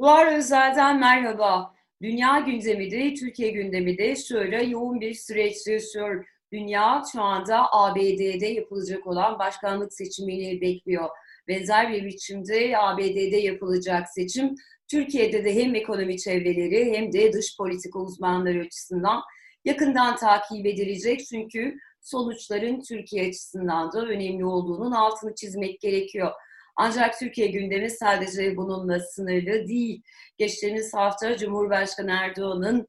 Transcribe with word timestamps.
Duvar 0.00 0.36
Özel'den 0.38 1.00
merhaba. 1.00 1.74
Dünya 2.02 2.40
gündemi 2.40 2.90
de, 2.90 3.14
Türkiye 3.14 3.50
gündemi 3.50 3.98
de 3.98 4.16
şöyle 4.16 4.64
yoğun 4.64 5.00
bir 5.00 5.14
süreç 5.14 5.66
yaşıyor. 5.66 6.26
Dünya 6.52 7.02
şu 7.12 7.22
anda 7.22 7.72
ABD'de 7.72 8.46
yapılacak 8.46 9.06
olan 9.06 9.38
başkanlık 9.38 9.94
seçimini 9.94 10.60
bekliyor. 10.60 11.08
Benzer 11.48 11.92
bir 11.92 12.04
biçimde 12.04 12.78
ABD'de 12.78 13.36
yapılacak 13.36 14.08
seçim 14.08 14.54
Türkiye'de 14.90 15.44
de 15.44 15.54
hem 15.54 15.74
ekonomi 15.74 16.18
çevreleri 16.18 16.96
hem 16.96 17.12
de 17.12 17.32
dış 17.32 17.56
politika 17.56 17.98
uzmanları 17.98 18.60
açısından 18.60 19.22
yakından 19.64 20.16
takip 20.16 20.66
edilecek. 20.66 21.24
Çünkü 21.26 21.78
sonuçların 22.00 22.80
Türkiye 22.80 23.28
açısından 23.28 23.92
da 23.92 24.06
önemli 24.06 24.44
olduğunun 24.44 24.92
altını 24.92 25.34
çizmek 25.34 25.80
gerekiyor. 25.80 26.32
Ancak 26.76 27.18
Türkiye 27.18 27.46
gündemi 27.46 27.90
sadece 27.90 28.56
bununla 28.56 29.00
sınırlı 29.00 29.68
değil. 29.68 30.02
Geçtiğimiz 30.38 30.94
hafta 30.94 31.36
Cumhurbaşkanı 31.36 32.10
Erdoğan'ın 32.10 32.88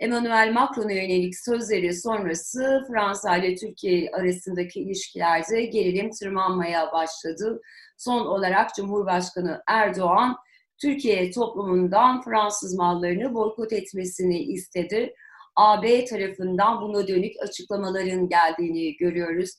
Emmanuel 0.00 0.52
Macron'a 0.52 0.92
yönelik 0.92 1.34
sözleri 1.38 1.94
sonrası 1.94 2.84
Fransa 2.88 3.36
ile 3.36 3.54
Türkiye 3.54 4.10
arasındaki 4.12 4.80
ilişkilerde 4.80 5.64
gerilim 5.64 6.10
tırmanmaya 6.10 6.92
başladı. 6.92 7.60
Son 7.98 8.26
olarak 8.26 8.74
Cumhurbaşkanı 8.74 9.62
Erdoğan 9.66 10.36
Türkiye 10.82 11.30
toplumundan 11.30 12.22
Fransız 12.22 12.74
mallarını 12.74 13.34
boykot 13.34 13.72
etmesini 13.72 14.38
istedi. 14.38 15.14
AB 15.60 16.04
tarafından 16.04 16.80
buna 16.80 17.08
dönük 17.08 17.32
açıklamaların 17.42 18.28
geldiğini 18.28 18.96
görüyoruz. 18.96 19.50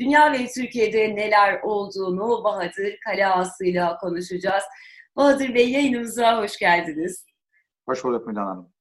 Dünya 0.00 0.32
ve 0.32 0.46
Türkiye'de 0.54 1.16
neler 1.16 1.60
olduğunu 1.62 2.44
Bahadır 2.44 2.96
Kaleağası'yla 3.04 3.96
konuşacağız. 3.96 4.64
Bahadır 5.16 5.54
Bey 5.54 5.70
yayınımıza 5.70 6.42
hoş 6.42 6.58
geldiniz. 6.58 7.24
Hoş 7.88 8.04
bulduk 8.04 8.26
Müdan 8.26 8.46
Hanım. 8.46 8.72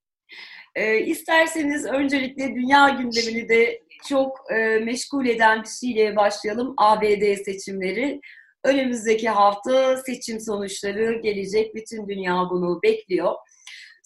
Ee, 0.76 1.00
isterseniz 1.00 1.86
öncelikle 1.86 2.56
dünya 2.56 2.90
gündemini 2.90 3.50
de 3.50 3.81
çok 4.09 4.52
e, 4.52 4.80
meşgul 4.80 5.25
eden 5.25 5.64
bir 5.64 5.88
şeyle 5.88 6.16
başlayalım. 6.16 6.73
ABD 6.78 7.36
seçimleri. 7.46 8.22
Önümüzdeki 8.64 9.30
hafta 9.30 9.98
seçim 9.98 10.40
sonuçları 10.40 11.22
gelecek. 11.22 11.75
Bütün 11.75 12.08
dünya 12.08 12.48
bunu 12.50 12.80
bekliyor. 12.84 13.34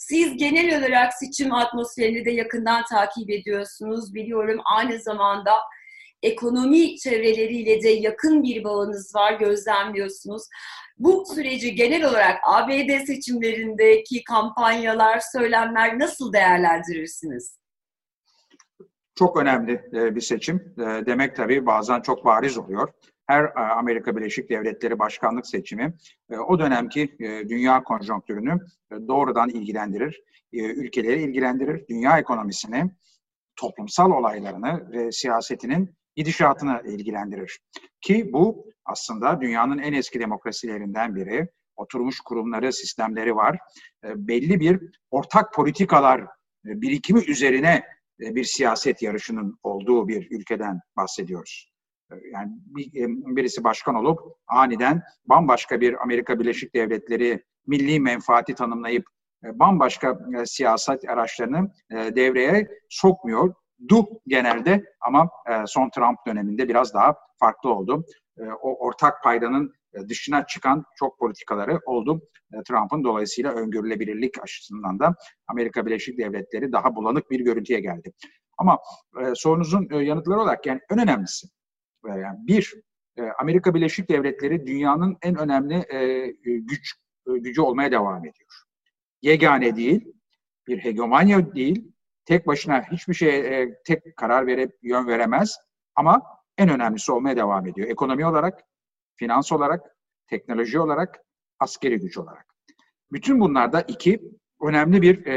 Siz 0.07 0.37
genel 0.37 0.79
olarak 0.79 1.13
seçim 1.13 1.53
atmosferini 1.53 2.25
de 2.25 2.31
yakından 2.31 2.83
takip 2.89 3.29
ediyorsunuz. 3.29 4.13
Biliyorum 4.13 4.61
aynı 4.65 4.99
zamanda 4.99 5.51
ekonomi 6.21 6.97
çevreleriyle 6.97 7.83
de 7.83 7.89
yakın 7.89 8.43
bir 8.43 8.63
bağınız 8.63 9.15
var, 9.15 9.33
gözlemliyorsunuz. 9.33 10.43
Bu 10.97 11.25
süreci 11.25 11.75
genel 11.75 12.09
olarak 12.09 12.39
ABD 12.47 13.05
seçimlerindeki 13.05 14.23
kampanyalar, 14.23 15.21
söylemler 15.31 15.99
nasıl 15.99 16.33
değerlendirirsiniz? 16.33 17.57
Çok 19.15 19.37
önemli 19.37 19.81
e, 19.93 20.15
bir 20.15 20.21
seçim. 20.21 20.75
E, 20.77 21.05
demek 21.05 21.35
tabii 21.35 21.65
bazen 21.65 22.01
çok 22.01 22.25
bariz 22.25 22.57
oluyor. 22.57 22.93
Her 23.33 23.43
e, 23.43 23.59
Amerika 23.59 24.15
Birleşik 24.15 24.49
Devletleri 24.49 24.99
başkanlık 24.99 25.47
seçimi 25.47 25.93
o 26.47 26.59
dönemki 26.59 27.15
dünya 27.49 27.83
konjonktürünü 27.83 28.57
doğrudan 29.07 29.49
ilgilendirir. 29.49 30.21
Ülkeleri 30.53 31.21
ilgilendirir, 31.21 31.87
dünya 31.89 32.19
ekonomisini, 32.19 32.91
toplumsal 33.55 34.11
olaylarını 34.11 34.91
ve 34.91 35.11
siyasetinin 35.11 35.95
gidişatını 36.15 36.81
ilgilendirir. 36.85 37.59
Ki 38.01 38.29
bu 38.33 38.65
aslında 38.85 39.41
dünyanın 39.41 39.77
en 39.77 39.93
eski 39.93 40.19
demokrasilerinden 40.19 41.15
biri. 41.15 41.47
Oturmuş 41.75 42.19
kurumları, 42.19 42.73
sistemleri 42.73 43.35
var. 43.35 43.57
Belli 44.03 44.59
bir 44.59 44.79
ortak 45.11 45.53
politikalar 45.53 46.25
birikimi 46.63 47.19
üzerine 47.19 47.83
bir 48.19 48.43
siyaset 48.43 49.01
yarışının 49.01 49.59
olduğu 49.63 50.07
bir 50.07 50.31
ülkeden 50.31 50.79
bahsediyoruz. 50.97 51.72
Yani 52.31 52.51
birisi 53.35 53.63
başkan 53.63 53.95
olup 53.95 54.19
aniden 54.47 55.01
bambaşka 55.25 55.81
bir 55.81 56.03
Amerika 56.03 56.39
Birleşik 56.39 56.75
Devletleri 56.75 57.43
milli 57.67 57.99
menfaati 57.99 58.55
tanımlayıp 58.55 59.05
bambaşka 59.43 60.19
siyaset 60.45 61.09
araçlarını 61.09 61.71
devreye 61.91 62.67
sokmuyor. 62.89 63.53
Du 63.89 64.07
genelde 64.27 64.83
ama 65.01 65.29
son 65.65 65.89
Trump 65.89 66.17
döneminde 66.27 66.69
biraz 66.69 66.93
daha 66.93 67.15
farklı 67.39 67.73
oldu. 67.73 68.05
O 68.61 68.85
ortak 68.85 69.23
paydanın 69.23 69.73
dışına 70.09 70.45
çıkan 70.45 70.83
çok 70.95 71.19
politikaları 71.19 71.79
oldu. 71.85 72.21
Trump'ın 72.67 73.03
dolayısıyla 73.03 73.51
öngörülebilirlik 73.51 74.43
açısından 74.43 74.99
da 74.99 75.15
Amerika 75.47 75.85
Birleşik 75.85 76.17
Devletleri 76.17 76.71
daha 76.71 76.95
bulanık 76.95 77.31
bir 77.31 77.39
görüntüye 77.39 77.79
geldi. 77.79 78.13
Ama 78.57 78.79
sorunuzun 79.35 79.89
yanıtları 79.99 80.39
olarak 80.39 80.65
yani 80.65 80.79
en 80.91 80.99
önemlisi 80.99 81.47
yani 82.07 82.37
bir 82.47 82.73
Amerika 83.39 83.73
Birleşik 83.73 84.09
Devletleri 84.09 84.67
dünyanın 84.67 85.17
en 85.21 85.35
önemli 85.35 85.85
güç 86.45 86.95
gücü 87.25 87.61
olmaya 87.61 87.91
devam 87.91 88.19
ediyor. 88.19 88.63
Yegane 89.21 89.75
değil, 89.75 90.13
bir 90.67 90.77
hegemonya 90.77 91.55
değil, 91.55 91.91
tek 92.25 92.47
başına 92.47 92.81
hiçbir 92.91 93.13
şeye 93.13 93.81
tek 93.85 94.17
karar 94.17 94.47
verip 94.47 94.71
yön 94.81 95.07
veremez 95.07 95.57
ama 95.95 96.21
en 96.57 96.69
önemlisi 96.69 97.11
olmaya 97.11 97.35
devam 97.35 97.67
ediyor. 97.67 97.89
Ekonomi 97.89 98.25
olarak, 98.25 98.59
finans 99.15 99.51
olarak, 99.51 99.81
teknoloji 100.27 100.79
olarak, 100.79 101.19
askeri 101.59 101.99
güç 101.99 102.17
olarak. 102.17 102.45
Bütün 103.11 103.39
bunlarda 103.39 103.81
iki 103.81 104.21
önemli 104.61 105.01
bir 105.01 105.25
e, 105.25 105.33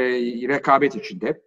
rekabet 0.47 0.95
içinde. 0.95 1.41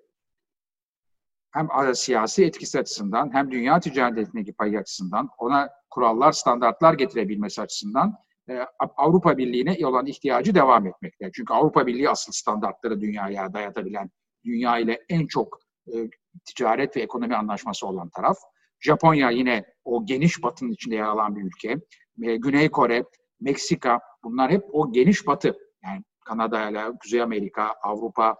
Hem 1.50 1.94
siyasi 1.94 2.44
etkisi 2.44 2.78
açısından 2.78 3.34
hem 3.34 3.50
dünya 3.50 3.80
ticaretindeki 3.80 4.52
payı 4.52 4.78
açısından 4.78 5.28
ona 5.38 5.70
kurallar, 5.90 6.32
standartlar 6.32 6.94
getirebilmesi 6.94 7.62
açısından 7.62 8.14
e, 8.50 8.66
Avrupa 8.96 9.38
Birliği'ne 9.38 9.86
olan 9.86 10.06
ihtiyacı 10.06 10.54
devam 10.54 10.86
etmekte. 10.86 11.30
Çünkü 11.34 11.52
Avrupa 11.54 11.86
Birliği 11.86 12.10
asıl 12.10 12.32
standartları 12.32 13.00
dünyaya 13.00 13.52
dayatabilen, 13.52 14.10
dünya 14.44 14.78
ile 14.78 15.04
en 15.08 15.26
çok 15.26 15.58
e, 15.86 16.10
ticaret 16.44 16.96
ve 16.96 17.00
ekonomi 17.00 17.36
anlaşması 17.36 17.86
olan 17.86 18.08
taraf. 18.08 18.36
Japonya 18.80 19.30
yine 19.30 19.64
o 19.84 20.06
geniş 20.06 20.42
batının 20.42 20.72
içinde 20.72 20.94
yer 20.94 21.04
alan 21.04 21.36
bir 21.36 21.42
ülke. 21.42 21.76
E, 22.22 22.36
Güney 22.36 22.70
Kore, 22.70 23.04
Meksika 23.40 24.00
bunlar 24.24 24.50
hep 24.50 24.64
o 24.72 24.92
geniş 24.92 25.26
batı. 25.26 25.58
Yani 25.84 26.04
Kanada 26.24 26.70
ile 26.70 26.84
Kuzey 27.02 27.22
Amerika, 27.22 27.74
Avrupa, 27.82 28.36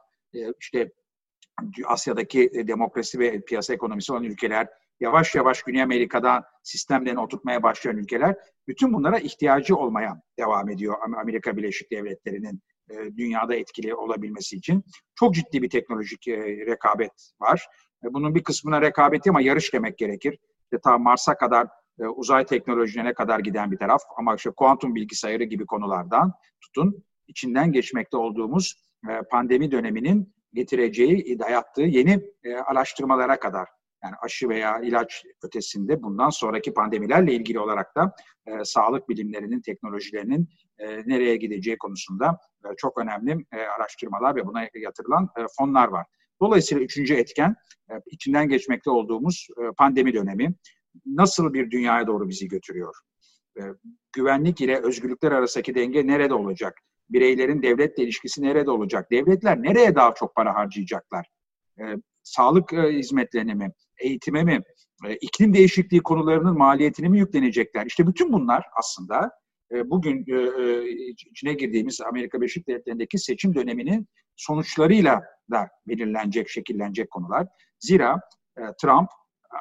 işte 0.61 0.93
Asya'daki 1.87 2.51
e, 2.53 2.69
demokrasi 2.69 3.19
ve 3.19 3.41
piyasa 3.41 3.75
ekonomisi 3.75 4.13
olan 4.13 4.25
ülkeler, 4.25 4.69
yavaş 5.01 5.35
yavaş 5.35 5.63
Güney 5.63 5.83
Amerika'da 5.83 6.45
sistemlerini 6.63 7.21
oturtmaya 7.21 7.63
başlayan 7.63 7.97
ülkeler, 7.97 8.37
bütün 8.69 8.93
bunlara 8.93 9.19
ihtiyacı 9.19 9.77
olmaya 9.77 10.23
devam 10.39 10.71
ediyor 10.71 10.97
Amerika 11.21 11.57
Birleşik 11.57 11.91
Devletleri'nin 11.91 12.63
dünyada 13.17 13.55
etkili 13.55 13.95
olabilmesi 13.95 14.57
için. 14.57 14.85
Çok 15.15 15.35
ciddi 15.35 15.63
bir 15.63 15.71
teknolojik 15.71 16.29
rekabet 16.67 17.13
var. 17.41 17.67
Bunun 18.03 18.35
bir 18.35 18.45
kısmına 18.45 18.83
rekabeti 18.83 19.31
ama 19.31 19.41
yarış 19.41 19.73
demek 19.73 19.99
gerekir. 19.99 20.39
İşte 20.65 20.81
ta 20.85 20.99
Mars'a 20.99 21.37
kadar 21.37 21.69
e, 22.01 22.07
uzay 22.07 22.47
teknolojilerine 22.47 23.15
kadar 23.15 23.41
giden 23.41 23.71
bir 23.73 23.79
taraf 23.79 24.01
ama 24.17 24.35
işte 24.35 24.51
kuantum 24.51 24.95
bilgisayarı 24.95 25.45
gibi 25.45 25.67
konulardan 25.67 26.33
tutun 26.61 27.05
içinden 27.29 27.73
geçmekte 27.73 28.17
olduğumuz 28.17 28.75
e, 29.11 29.23
pandemi 29.31 29.71
döneminin 29.71 30.35
getireceği, 30.55 31.39
dayattığı 31.39 31.83
yeni 31.83 32.21
e, 32.45 32.55
araştırmalara 32.55 33.41
kadar 33.41 33.69
yani 34.05 34.15
aşı 34.23 34.49
veya 34.49 34.81
ilaç 34.81 35.25
ötesinde 35.43 36.03
bundan 36.03 36.31
sonraki 36.31 36.75
pandemilerle 36.75 37.33
ilgili 37.35 37.61
olarak 37.61 37.97
da 37.97 38.15
e, 38.47 38.65
sağlık 38.65 39.09
bilimlerinin, 39.09 39.61
teknolojilerinin 39.61 40.49
e, 40.79 40.87
nereye 40.89 41.37
gideceği 41.37 41.79
konusunda 41.79 42.39
e, 42.65 42.69
çok 42.77 42.99
önemli 42.99 43.47
e, 43.53 43.57
araştırmalar 43.57 44.37
ve 44.37 44.47
buna 44.47 44.69
yatırılan 44.75 45.29
e, 45.39 45.43
fonlar 45.59 45.89
var. 45.89 46.07
Dolayısıyla 46.41 46.85
üçüncü 46.85 47.15
etken 47.15 47.55
e, 47.91 47.95
içinden 48.07 48.49
geçmekte 48.49 48.91
olduğumuz 48.91 49.47
e, 49.59 49.73
pandemi 49.77 50.15
dönemi 50.15 50.55
nasıl 51.07 51.53
bir 51.53 51.71
dünyaya 51.71 52.07
doğru 52.07 52.29
bizi 52.29 52.49
götürüyor? 52.49 52.95
E, 53.59 53.63
güvenlik 54.13 54.61
ile 54.61 54.81
özgürlükler 54.83 55.33
arasındaki 55.33 55.75
denge 55.75 56.07
nerede 56.07 56.35
olacak? 56.35 56.75
Bireylerin 57.11 57.63
devletle 57.63 58.03
ilişkisi 58.03 58.43
nerede 58.43 58.71
olacak? 58.71 59.11
Devletler 59.11 59.63
nereye 59.63 59.95
daha 59.95 60.15
çok 60.15 60.35
para 60.35 60.55
harcayacaklar? 60.55 61.27
Sağlık 62.23 62.73
hizmetlerine 62.73 63.55
mi? 63.55 63.73
Eğitime 63.99 64.45
mi? 64.45 64.61
iklim 65.21 65.55
değişikliği 65.55 66.03
konularının 66.03 66.59
maliyetini 66.59 67.09
mi 67.09 67.19
yüklenecekler? 67.19 67.87
İşte 67.87 68.07
bütün 68.07 68.33
bunlar 68.33 68.65
aslında 68.79 69.31
bugün 69.85 70.25
içine 71.31 71.53
girdiğimiz 71.53 72.01
Amerika 72.01 72.41
Birleşik 72.41 72.69
Devletleri'ndeki 72.69 73.19
seçim 73.19 73.55
döneminin 73.55 74.09
sonuçlarıyla 74.37 75.23
da 75.51 75.69
belirlenecek, 75.89 76.49
şekillenecek 76.49 77.11
konular. 77.11 77.47
Zira 77.79 78.21
Trump 78.83 79.09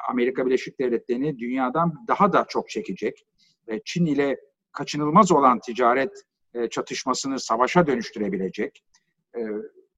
Amerika 0.08 0.46
Birleşik 0.46 0.80
Devletleri'ni 0.80 1.38
dünyadan 1.38 1.94
daha 2.08 2.32
da 2.32 2.44
çok 2.48 2.68
çekecek. 2.68 3.26
Çin 3.84 4.06
ile 4.06 4.36
kaçınılmaz 4.72 5.32
olan 5.32 5.60
ticaret 5.60 6.12
çatışmasını 6.70 7.40
savaşa 7.40 7.86
dönüştürebilecek, 7.86 8.84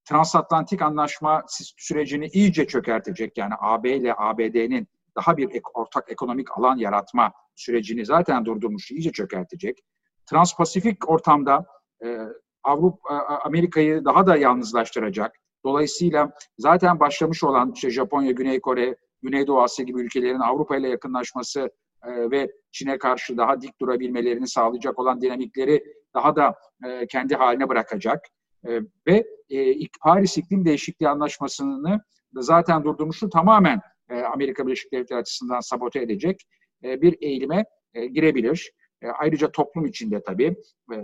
transatlantik 0.05 0.81
anlaşma 0.81 1.43
sürecini 1.77 2.27
iyice 2.27 2.67
çökertecek 2.67 3.37
yani 3.37 3.53
AB 3.59 3.95
ile 3.95 4.13
ABD'nin 4.17 4.87
daha 5.15 5.37
bir 5.37 5.61
ortak 5.73 6.11
ekonomik 6.11 6.57
alan 6.57 6.77
yaratma 6.77 7.31
sürecini 7.55 8.05
zaten 8.05 8.45
durdurmuş, 8.45 8.91
iyice 8.91 9.11
çökertecek. 9.11 9.79
Transpasifik 10.25 11.09
ortamda 11.09 11.65
e, 12.05 12.17
Avrupa 12.63 13.09
Amerika'yı 13.43 14.05
daha 14.05 14.27
da 14.27 14.37
yalnızlaştıracak. 14.37 15.35
Dolayısıyla 15.65 16.31
zaten 16.57 16.99
başlamış 16.99 17.43
olan 17.43 17.71
işte 17.75 17.89
Japonya, 17.89 18.31
Güney 18.31 18.61
Kore, 18.61 18.95
Güneydoğu 19.21 19.61
Asya 19.61 19.85
gibi 19.85 20.01
ülkelerin 20.01 20.39
Avrupa 20.39 20.77
ile 20.77 20.89
yakınlaşması 20.89 21.71
e, 22.05 22.31
ve 22.31 22.51
Çin'e 22.71 22.97
karşı 22.97 23.37
daha 23.37 23.61
dik 23.61 23.81
durabilmelerini 23.81 24.47
sağlayacak 24.47 24.99
olan 24.99 25.21
dinamikleri 25.21 25.83
daha 26.15 26.35
da 26.35 26.55
e, 26.85 27.07
kendi 27.07 27.35
haline 27.35 27.69
bırakacak. 27.69 28.25
E, 28.67 28.81
ve 29.07 29.25
e, 29.49 29.75
Paris 30.01 30.37
İklim 30.37 30.65
Değişikliği 30.65 31.09
Anlaşması'nı 31.09 32.01
zaten 32.33 32.83
durdurmuştu 32.83 33.29
tamamen 33.29 33.81
e, 34.09 34.21
Amerika 34.21 34.67
Birleşik 34.67 34.91
Devletleri 34.93 35.19
açısından 35.19 35.59
sabote 35.59 36.01
edecek 36.01 36.41
e, 36.83 37.01
bir 37.01 37.17
eğilime 37.21 37.65
e, 37.93 38.05
girebilir. 38.05 38.71
E, 39.01 39.07
ayrıca 39.07 39.51
toplum 39.51 39.85
içinde 39.85 40.23
tabii 40.23 40.55
e, 40.93 40.95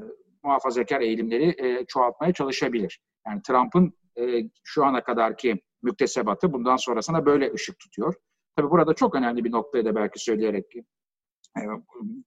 muhafazakar 0.44 1.02
eğilimleri 1.02 1.66
e, 1.66 1.86
çoğaltmaya 1.86 2.34
çalışabilir. 2.34 3.00
Yani 3.28 3.42
Trump'ın 3.42 3.94
e, 4.18 4.50
şu 4.64 4.86
ana 4.86 5.04
kadarki 5.04 5.62
müktesebatı 5.82 6.54
bundan 6.54 6.76
sonrasına 6.76 7.26
böyle 7.26 7.54
ışık 7.54 7.80
tutuyor. 7.80 8.14
Tabii 8.56 8.70
burada 8.70 8.94
çok 8.94 9.16
önemli 9.16 9.44
bir 9.44 9.52
noktayı 9.52 9.86
da 9.86 9.96
belki 9.96 10.20
söyleyerek 10.20 10.66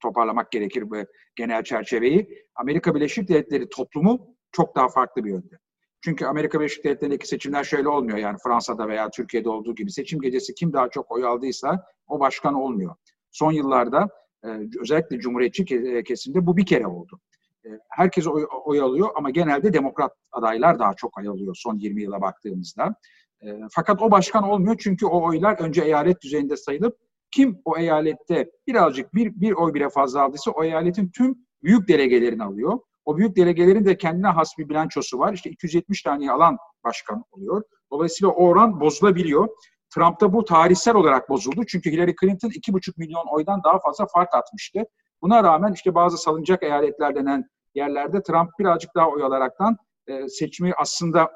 toparlamak 0.01 0.53
gerekir 0.53 0.91
bu 0.91 0.97
genel 1.37 1.65
çerçeveyi. 1.65 2.47
Amerika 2.55 2.95
Birleşik 2.95 3.29
Devletleri 3.29 3.69
toplumu 3.69 4.37
çok 4.53 4.77
daha 4.77 4.89
farklı 4.89 5.25
bir 5.25 5.31
yönde. 5.31 5.59
Çünkü 6.05 6.27
Amerika 6.27 6.61
Birleşik 6.61 6.85
Devletleri'ndeki 6.85 7.29
seçimler 7.29 7.65
şöyle 7.65 7.89
olmuyor 7.89 8.19
yani 8.19 8.37
Fransa'da 8.45 8.89
veya 8.89 9.11
Türkiye'de 9.11 9.49
olduğu 9.49 9.75
gibi 9.75 9.93
seçim 9.93 10.21
gecesi 10.21 10.55
kim 10.55 10.73
daha 10.73 10.91
çok 10.91 11.11
oy 11.11 11.25
aldıysa 11.25 11.87
o 12.07 12.21
başkan 12.21 12.55
olmuyor. 12.55 12.95
Son 13.31 13.53
yıllarda 13.53 14.09
e, 14.45 14.49
özellikle 14.81 15.19
Cumhuriyetçi 15.19 15.65
kesimde 16.05 16.47
bu 16.47 16.57
bir 16.57 16.67
kere 16.67 16.87
oldu. 16.87 17.21
E, 17.65 17.69
herkes 17.89 18.27
oy, 18.27 18.47
oy 18.65 18.81
alıyor 18.81 19.09
ama 19.15 19.31
genelde 19.31 19.73
demokrat 19.73 20.13
adaylar 20.33 20.79
daha 20.79 20.95
çok 20.95 21.19
oy 21.19 21.29
alıyor 21.29 21.57
son 21.59 21.79
20 21.79 22.03
yıla 22.03 22.21
baktığımızda. 22.21 22.95
E, 23.43 23.47
fakat 23.71 24.03
o 24.03 24.11
başkan 24.11 24.43
olmuyor 24.43 24.77
çünkü 24.79 25.07
o 25.07 25.27
oylar 25.27 25.61
önce 25.61 25.83
eyalet 25.83 26.23
düzeyinde 26.23 26.57
sayılıp 26.57 26.99
kim 27.33 27.61
o 27.65 27.79
eyalette 27.79 28.51
birazcık 28.67 29.15
bir, 29.15 29.41
bir 29.41 29.53
oy 29.53 29.75
bile 29.75 29.89
fazla 29.89 30.23
aldıysa 30.23 30.51
o 30.51 30.65
eyaletin 30.65 31.11
tüm 31.17 31.35
büyük 31.63 31.89
delegelerini 31.89 32.45
alıyor. 32.45 32.79
O 33.05 33.17
büyük 33.17 33.37
delegelerin 33.37 33.85
de 33.85 33.97
kendine 33.97 34.27
has 34.27 34.59
bir 34.59 34.69
bilançosu 34.69 35.19
var. 35.19 35.33
İşte 35.33 35.51
270 35.51 36.03
tane 36.03 36.33
alan 36.33 36.59
başkan 36.85 37.25
oluyor. 37.31 37.63
Dolayısıyla 37.91 38.33
o 38.33 38.47
oran 38.47 38.81
bozulabiliyor. 38.81 39.49
Trump'ta 39.95 40.33
bu 40.33 40.45
tarihsel 40.45 40.95
olarak 40.95 41.29
bozuldu. 41.29 41.65
Çünkü 41.67 41.93
Hillary 41.93 42.15
Clinton 42.21 42.49
2,5 42.49 42.93
milyon 42.97 43.25
oydan 43.31 43.61
daha 43.65 43.79
fazla 43.79 44.07
fark 44.07 44.35
atmıştı. 44.35 44.85
Buna 45.23 45.45
rağmen 45.45 45.73
işte 45.73 45.95
bazı 45.95 46.19
salınacak 46.19 46.63
eyaletler 46.63 47.15
denen 47.15 47.45
yerlerde 47.75 48.23
Trump 48.23 48.51
birazcık 48.59 48.95
daha 48.95 49.09
oy 49.09 49.23
alaraktan 49.23 49.77
e, 50.07 50.29
seçimi 50.29 50.73
aslında 50.77 51.31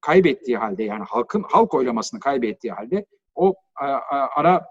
kaybettiği 0.00 0.56
halde 0.56 0.82
yani 0.82 1.04
halkın 1.08 1.44
halk 1.48 1.74
oylamasını 1.74 2.20
kaybettiği 2.20 2.72
halde 2.72 3.06
o 3.34 3.54
a, 3.80 3.86
ara 4.36 4.66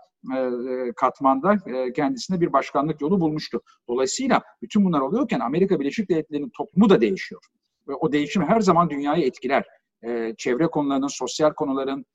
katmanda 0.96 1.54
e, 1.68 1.94
kendisine 1.94 2.42
bir 2.42 2.54
başkanlık 2.54 3.02
yolu 3.02 3.22
bulmuştu. 3.22 3.62
Dolayısıyla 3.88 4.42
bütün 4.62 4.86
bunlar 4.86 5.00
oluyorken 5.00 5.40
Amerika 5.40 5.80
Birleşik 5.80 6.10
Devletleri'nin 6.10 6.52
toplumu 6.58 6.90
da 6.90 7.02
değişiyor. 7.02 7.42
Ve 7.88 7.94
o 7.94 8.12
değişim 8.12 8.44
her 8.44 8.60
zaman 8.60 8.90
dünyayı 8.90 9.26
etkiler. 9.26 9.66
E, 10.04 10.34
çevre 10.38 10.68
konularının, 10.68 11.08
sosyal 11.08 11.54
konuların 11.54 12.06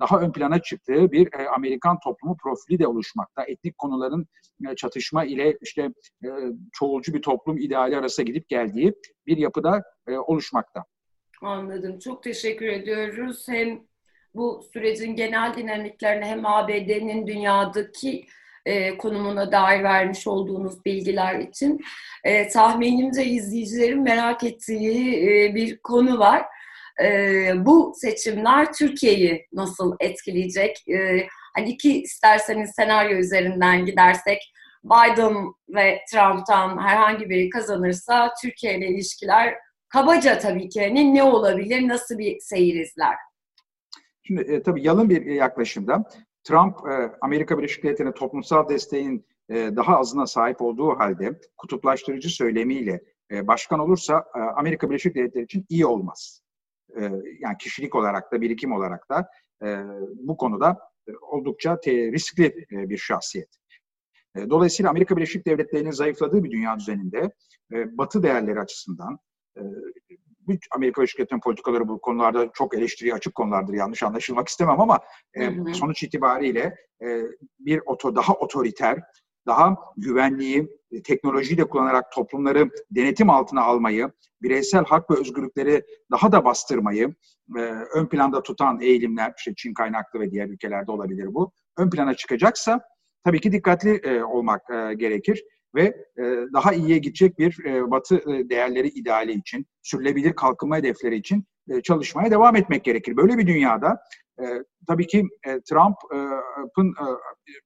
daha 0.00 0.20
ön 0.20 0.32
plana 0.32 0.62
çıktığı 0.62 1.12
bir 1.12 1.28
Amerikan 1.54 1.98
toplumu 2.04 2.36
profili 2.42 2.78
de 2.78 2.86
oluşmakta. 2.86 3.44
Etnik 3.44 3.78
konuların 3.78 4.26
çatışma 4.76 5.24
ile 5.24 5.58
işte 5.60 5.88
çoğulcu 6.72 7.14
bir 7.14 7.22
toplum 7.22 7.58
ideali 7.58 7.96
arasında 7.96 8.26
gidip 8.26 8.48
geldiği 8.48 8.94
bir 9.26 9.36
yapıda 9.36 9.82
oluşmakta. 10.26 10.84
Anladım. 11.42 11.98
Çok 11.98 12.22
teşekkür 12.22 12.66
ediyoruz. 12.66 13.46
Hem 13.48 13.80
bu 14.34 14.62
sürecin 14.72 15.16
genel 15.16 15.54
dinamiklerini 15.54 16.24
hem 16.24 16.46
ABD'nin 16.46 17.26
dünyadaki 17.26 18.26
e, 18.66 18.98
konumuna 18.98 19.52
dair 19.52 19.82
vermiş 19.82 20.26
olduğunuz 20.26 20.84
bilgiler 20.84 21.38
için 21.38 21.80
e, 22.24 22.48
tahminimce 22.48 23.24
izleyicilerin 23.24 24.02
merak 24.02 24.44
ettiği 24.44 25.24
e, 25.24 25.54
bir 25.54 25.78
konu 25.78 26.18
var. 26.18 26.44
E, 27.02 27.06
bu 27.56 27.92
seçimler 27.96 28.72
Türkiye'yi 28.72 29.46
nasıl 29.52 29.96
etkileyecek? 30.00 30.88
E, 30.88 31.26
hani 31.56 31.68
iki 31.68 32.02
isterseniz 32.02 32.70
senaryo 32.76 33.18
üzerinden 33.18 33.86
gidersek 33.86 34.52
Biden 34.84 35.36
ve 35.68 36.00
Trump'tan 36.12 36.78
herhangi 36.82 37.30
biri 37.30 37.50
kazanırsa 37.50 38.34
Türkiye 38.42 38.78
ile 38.78 38.86
ilişkiler 38.88 39.54
kabaca 39.88 40.38
tabii 40.38 40.68
ki 40.68 40.80
hani 40.80 41.14
ne 41.14 41.22
olabilir, 41.22 41.88
nasıl 41.88 42.18
bir 42.18 42.40
seyir 42.40 42.74
izler? 42.74 43.14
Şimdi 44.22 44.40
e, 44.40 44.62
tabii 44.62 44.82
yalın 44.86 45.10
bir 45.10 45.26
yaklaşımda 45.26 46.04
Trump 46.44 46.76
e, 46.88 47.12
Amerika 47.20 47.58
Birleşik 47.58 47.84
Devletleri'ne 47.84 48.14
toplumsal 48.14 48.68
desteğin 48.68 49.26
e, 49.48 49.54
daha 49.76 49.98
azına 49.98 50.26
sahip 50.26 50.62
olduğu 50.62 50.98
halde 50.98 51.40
kutuplaştırıcı 51.56 52.28
söylemiyle 52.28 53.04
e, 53.30 53.46
başkan 53.46 53.80
olursa 53.80 54.24
e, 54.36 54.38
Amerika 54.38 54.90
Birleşik 54.90 55.14
Devletleri 55.14 55.44
için 55.44 55.66
iyi 55.68 55.86
olmaz. 55.86 56.42
E, 56.96 57.02
yani 57.38 57.56
kişilik 57.58 57.94
olarak 57.94 58.32
da 58.32 58.40
birikim 58.40 58.72
olarak 58.72 59.10
da 59.10 59.28
e, 59.62 59.84
bu 60.14 60.36
konuda 60.36 60.78
e, 61.08 61.12
oldukça 61.16 61.80
te, 61.80 62.12
riskli 62.12 62.44
e, 62.72 62.88
bir 62.88 62.98
şahsiyet. 62.98 63.48
E, 64.36 64.50
dolayısıyla 64.50 64.90
Amerika 64.90 65.16
Birleşik 65.16 65.46
Devletleri'nin 65.46 65.90
zayıfladığı 65.90 66.44
bir 66.44 66.50
dünya 66.50 66.78
düzeninde 66.78 67.32
e, 67.72 67.98
Batı 67.98 68.22
değerleri 68.22 68.60
açısından 68.60 69.18
e, 69.56 69.60
Amerika 70.70 71.02
Devletleri'nin 71.02 71.40
politikaları 71.40 71.88
bu 71.88 72.00
konularda 72.00 72.50
çok 72.54 72.74
eleştiriye 72.74 73.14
açık 73.14 73.34
konulardır. 73.34 73.74
Yanlış 73.74 74.02
anlaşılmak 74.02 74.48
istemem 74.48 74.80
ama 74.80 75.00
e, 75.34 75.72
sonuç 75.74 76.02
itibariyle 76.02 76.76
e, 77.02 77.22
bir 77.58 77.80
oto 77.86 78.14
daha 78.14 78.32
otoriter, 78.32 79.00
daha 79.46 79.76
güvenliği, 79.96 80.68
e, 80.90 81.02
teknolojiyi 81.02 81.58
de 81.58 81.64
kullanarak 81.64 82.12
toplumları 82.12 82.70
denetim 82.90 83.30
altına 83.30 83.62
almayı, 83.62 84.12
bireysel 84.42 84.84
hak 84.84 85.10
ve 85.10 85.14
özgürlükleri 85.14 85.82
daha 86.10 86.32
da 86.32 86.44
bastırmayı 86.44 87.14
e, 87.56 87.60
ön 87.94 88.06
planda 88.06 88.42
tutan 88.42 88.80
eğilimler, 88.80 89.32
işte 89.38 89.52
Çin 89.56 89.74
kaynaklı 89.74 90.20
ve 90.20 90.30
diğer 90.30 90.48
ülkelerde 90.48 90.90
olabilir 90.90 91.34
bu, 91.34 91.52
ön 91.76 91.90
plana 91.90 92.14
çıkacaksa 92.14 92.80
tabii 93.24 93.40
ki 93.40 93.52
dikkatli 93.52 93.90
e, 93.90 94.22
olmak 94.22 94.62
e, 94.70 94.94
gerekir 94.94 95.44
ve 95.74 95.82
e, 96.18 96.22
daha 96.52 96.72
iyiye 96.72 96.98
gidecek 96.98 97.38
bir 97.38 97.64
e, 97.64 97.90
batı 97.90 98.16
e, 98.16 98.48
değerleri 98.48 98.88
ideali 98.88 99.32
için, 99.32 99.66
sürülebilir 99.82 100.32
kalkınma 100.32 100.76
hedefleri 100.76 101.16
için 101.16 101.44
e, 101.68 101.80
çalışmaya 101.80 102.30
devam 102.30 102.56
etmek 102.56 102.84
gerekir. 102.84 103.16
Böyle 103.16 103.38
bir 103.38 103.46
dünyada 103.46 103.98
e, 104.40 104.44
tabii 104.86 105.06
ki 105.06 105.24
e, 105.46 105.60
Trump'ın 105.60 106.88
e, 106.88 107.06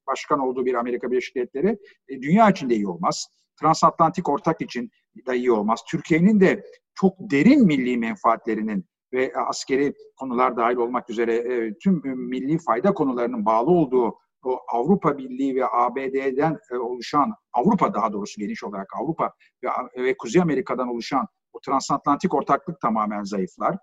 başkan 0.06 0.38
olduğu 0.38 0.66
bir 0.66 0.74
Amerika 0.74 1.10
Birleşik 1.10 1.36
Devletleri 1.36 1.78
e, 2.08 2.22
dünya 2.22 2.50
için 2.50 2.70
de 2.70 2.74
iyi 2.74 2.88
olmaz. 2.88 3.28
Transatlantik 3.60 4.28
ortak 4.28 4.60
için 4.60 4.90
de 5.26 5.36
iyi 5.36 5.52
olmaz. 5.52 5.80
Türkiye'nin 5.88 6.40
de 6.40 6.64
çok 6.94 7.14
derin 7.18 7.66
milli 7.66 7.96
menfaatlerinin 7.98 8.84
ve 9.12 9.32
askeri 9.48 9.94
konular 10.16 10.56
dahil 10.56 10.76
olmak 10.76 11.10
üzere 11.10 11.34
e, 11.34 11.78
tüm 11.78 12.02
milli 12.04 12.58
fayda 12.58 12.94
konularının 12.94 13.44
bağlı 13.44 13.70
olduğu 13.70 14.18
o 14.46 14.60
Avrupa 14.72 15.18
Birliği 15.18 15.56
ve 15.56 15.66
ABD'den 15.72 16.58
e, 16.72 16.76
oluşan, 16.76 17.34
Avrupa 17.52 17.94
daha 17.94 18.12
doğrusu 18.12 18.40
geniş 18.40 18.64
olarak 18.64 18.86
Avrupa 19.00 19.32
ve, 19.64 19.68
ve 20.04 20.16
Kuzey 20.16 20.42
Amerika'dan 20.42 20.88
oluşan 20.88 21.26
o 21.52 21.60
transatlantik 21.60 22.34
ortaklık 22.34 22.80
tamamen 22.80 23.22
zayıflar. 23.22 23.76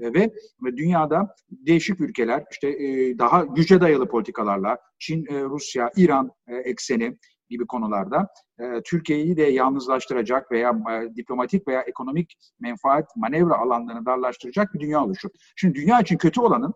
E, 0.00 0.14
ve, 0.14 0.30
dünyada 0.76 1.34
değişik 1.50 2.00
ülkeler 2.00 2.44
işte 2.50 2.68
e, 2.68 3.18
daha 3.18 3.44
güce 3.44 3.80
dayalı 3.80 4.08
politikalarla 4.08 4.78
Çin, 4.98 5.26
Rusya, 5.26 5.90
İran 5.96 6.30
ekseni 6.64 7.18
gibi 7.48 7.66
konularda 7.66 8.28
Türkiye'yi 8.84 9.36
de 9.36 9.42
yalnızlaştıracak 9.42 10.52
veya 10.52 10.74
diplomatik 11.16 11.68
veya 11.68 11.82
ekonomik 11.82 12.34
menfaat 12.60 13.16
manevra 13.16 13.58
alanlarını 13.58 14.06
darlaştıracak 14.06 14.74
bir 14.74 14.80
dünya 14.80 15.04
oluşur. 15.04 15.30
Şimdi 15.56 15.74
dünya 15.74 16.00
için 16.00 16.18
kötü 16.18 16.40
olanın 16.40 16.74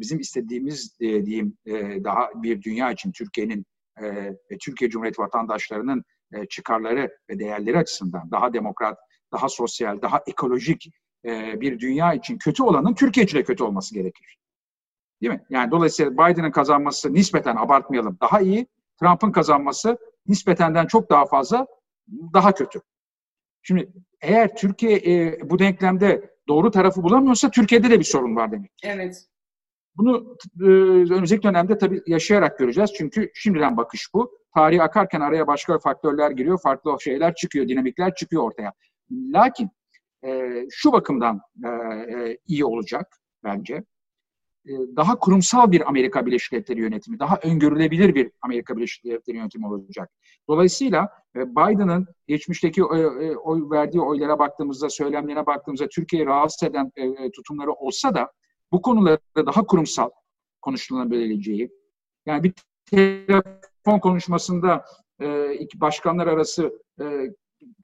bizim 0.00 0.20
istediğimiz 0.20 0.96
e, 1.00 1.26
diyeyim 1.26 1.58
e, 1.66 2.04
daha 2.04 2.30
bir 2.34 2.62
dünya 2.62 2.92
için 2.92 3.12
Türkiye'nin 3.12 3.66
e, 4.02 4.36
Türkiye 4.60 4.90
Cumhuriyeti 4.90 5.22
vatandaşlarının 5.22 6.04
e, 6.32 6.46
çıkarları 6.46 7.18
ve 7.30 7.38
değerleri 7.38 7.78
açısından 7.78 8.30
daha 8.30 8.52
demokrat, 8.52 8.98
daha 9.32 9.48
sosyal, 9.48 10.02
daha 10.02 10.22
ekolojik 10.26 10.90
e, 11.24 11.60
bir 11.60 11.78
dünya 11.78 12.14
için 12.14 12.38
kötü 12.38 12.62
olanın 12.62 12.94
Türkiye 12.94 13.24
için 13.24 13.38
de 13.38 13.44
kötü 13.44 13.64
olması 13.64 13.94
gerekir. 13.94 14.38
Değil 15.22 15.32
mi? 15.32 15.44
Yani 15.50 15.70
dolayısıyla 15.70 16.12
Biden'ın 16.12 16.50
kazanması 16.50 17.14
nispeten 17.14 17.56
abartmayalım 17.56 18.18
daha 18.20 18.40
iyi, 18.40 18.66
Trump'ın 19.00 19.32
kazanması 19.32 19.98
nispetenden 20.26 20.86
çok 20.86 21.10
daha 21.10 21.26
fazla 21.26 21.66
daha 22.34 22.54
kötü. 22.54 22.80
Şimdi 23.62 23.92
eğer 24.20 24.56
Türkiye 24.56 24.96
e, 24.96 25.38
bu 25.50 25.58
denklemde 25.58 26.30
doğru 26.48 26.70
tarafı 26.70 27.02
bulamıyorsa 27.02 27.50
Türkiye'de 27.50 27.90
de 27.90 27.98
bir 27.98 28.04
sorun 28.04 28.36
var 28.36 28.52
demek. 28.52 28.70
Evet. 28.84 29.26
Bunu 29.96 30.36
e, 30.60 30.64
önümüzdeki 31.14 31.42
dönemde 31.42 31.78
tabii 31.78 32.02
yaşayarak 32.06 32.58
göreceğiz. 32.58 32.90
Çünkü 32.96 33.30
şimdiden 33.34 33.76
bakış 33.76 34.14
bu. 34.14 34.38
Tarihi 34.54 34.82
akarken 34.82 35.20
araya 35.20 35.46
başka 35.46 35.78
faktörler 35.78 36.30
giriyor, 36.30 36.58
farklı 36.62 36.96
şeyler 37.00 37.34
çıkıyor, 37.34 37.68
dinamikler 37.68 38.14
çıkıyor 38.14 38.42
ortaya. 38.42 38.72
Lakin 39.10 39.70
e, 40.24 40.52
şu 40.70 40.92
bakımdan 40.92 41.40
e, 41.64 41.68
e, 41.68 42.38
iyi 42.46 42.64
olacak 42.64 43.16
bence. 43.44 43.84
E, 44.66 44.72
daha 44.96 45.18
kurumsal 45.18 45.72
bir 45.72 45.88
Amerika 45.88 46.26
Birleşik 46.26 46.52
Devletleri 46.52 46.80
yönetimi, 46.80 47.18
daha 47.18 47.38
öngörülebilir 47.42 48.14
bir 48.14 48.30
Amerika 48.42 48.76
Birleşik 48.76 49.04
Devletleri 49.04 49.36
yönetimi 49.36 49.66
olacak. 49.66 50.10
Dolayısıyla 50.48 51.08
e, 51.36 51.50
Biden'ın 51.50 52.06
geçmişteki 52.28 52.84
oy, 52.84 53.00
e, 53.00 53.36
oy 53.36 53.70
verdiği 53.70 54.00
oylara 54.00 54.38
baktığımızda, 54.38 54.90
söylemlerine 54.90 55.46
baktığımızda 55.46 55.88
Türkiye'yi 55.88 56.26
rahatsız 56.26 56.68
eden 56.68 56.92
e, 56.96 57.30
tutumları 57.30 57.72
olsa 57.72 58.14
da 58.14 58.30
bu 58.72 58.82
konularda 58.82 59.46
daha 59.46 59.66
kurumsal 59.66 60.10
konuşulabileceği, 60.62 61.70
yani 62.26 62.42
bir 62.42 62.52
telefon 62.90 63.98
konuşmasında 63.98 64.84
e, 65.20 65.54
iki 65.54 65.80
başkanlar 65.80 66.26
arası 66.26 66.72
e, 67.00 67.04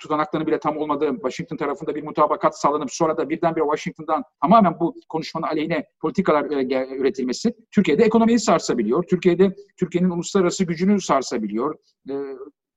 tutanaklarının 0.00 0.46
bile 0.46 0.60
tam 0.60 0.76
olmadığı 0.76 1.14
Washington 1.14 1.56
tarafında 1.56 1.94
bir 1.94 2.02
mutabakat 2.02 2.60
sağlanıp 2.60 2.92
sonra 2.92 3.16
da 3.16 3.30
birdenbire 3.30 3.64
Washington'dan 3.64 4.24
tamamen 4.42 4.80
bu 4.80 4.94
konuşmanın 5.08 5.46
aleyhine 5.46 5.84
politikalar 6.00 6.44
e, 6.44 6.96
üretilmesi 6.96 7.54
Türkiye'de 7.70 8.04
ekonomiyi 8.04 8.38
sarsabiliyor. 8.38 9.02
Türkiye'de 9.02 9.56
Türkiye'nin 9.76 10.10
uluslararası 10.10 10.64
gücünü 10.64 11.00
sarsabiliyor. 11.00 11.78
E, 12.10 12.14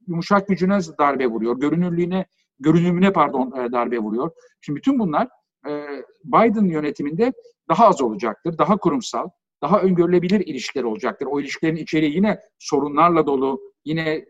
yumuşak 0.08 0.48
gücüne 0.48 0.80
darbe 1.00 1.28
vuruyor. 1.28 1.60
Görünürlüğüne 1.60 2.26
görünümüne 2.60 3.14
pardon 3.14 3.52
e, 3.52 3.72
darbe 3.72 4.00
vuruyor. 4.00 4.32
Şimdi 4.62 4.78
bütün 4.78 5.00
bunlar 5.00 5.28
e, 5.68 5.86
Biden 6.24 6.66
yönetiminde 6.66 7.34
daha 7.70 7.88
az 7.88 8.02
olacaktır. 8.02 8.58
Daha 8.58 8.78
kurumsal, 8.78 9.30
daha 9.62 9.82
öngörülebilir 9.82 10.40
ilişkiler 10.40 10.84
olacaktır. 10.84 11.28
O 11.32 11.40
ilişkilerin 11.40 11.76
içeriği 11.76 12.16
yine 12.16 12.40
sorunlarla 12.60 13.26
dolu, 13.26 13.62
yine 13.86 14.10
e, 14.10 14.26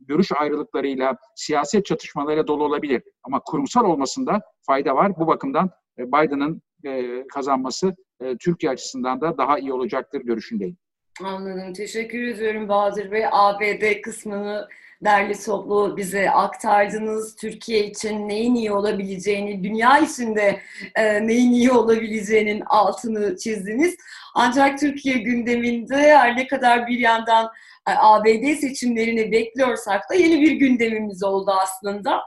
görüş 0.00 0.32
ayrılıklarıyla, 0.32 1.16
siyaset 1.36 1.86
çatışmalarıyla 1.86 2.46
dolu 2.46 2.64
olabilir. 2.64 3.02
Ama 3.22 3.40
kurumsal 3.40 3.84
olmasında 3.84 4.40
fayda 4.66 4.96
var. 4.96 5.16
Bu 5.16 5.26
bakımdan 5.26 5.70
e, 5.98 6.06
Biden'ın 6.08 6.62
e, 6.84 7.24
kazanması 7.26 7.96
Türkiye 8.40 8.72
açısından 8.72 9.20
da 9.20 9.38
daha 9.38 9.58
iyi 9.58 9.72
olacaktır 9.72 10.20
görüşündeyim. 10.20 10.76
Anladım. 11.24 11.72
Teşekkür 11.72 12.22
ediyorum 12.22 12.68
Bahadır 12.68 13.10
Bey. 13.10 13.24
ABD 13.32 14.00
kısmını 14.02 14.68
derli 15.04 15.44
toplu 15.44 15.96
bize 15.96 16.30
aktardınız. 16.30 17.36
Türkiye 17.36 17.86
için 17.86 18.28
neyin 18.28 18.54
iyi 18.54 18.72
olabileceğini, 18.72 19.64
dünya 19.64 19.98
içinde 19.98 20.60
e, 20.94 21.26
neyin 21.26 21.52
iyi 21.52 21.72
olabileceğinin 21.72 22.60
altını 22.66 23.36
çizdiniz. 23.36 23.96
Ancak 24.34 24.78
Türkiye 24.78 25.18
gündeminde 25.18 25.96
her 25.96 26.36
ne 26.36 26.46
kadar 26.46 26.86
bir 26.86 26.98
yandan 26.98 27.46
e, 27.88 27.92
ABD 27.96 28.54
seçimlerini 28.60 29.32
bekliyorsak 29.32 30.10
da 30.10 30.14
yeni 30.14 30.40
bir 30.40 30.52
gündemimiz 30.52 31.22
oldu 31.22 31.52
aslında. 31.62 32.20